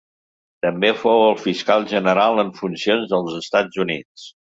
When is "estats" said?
3.41-3.83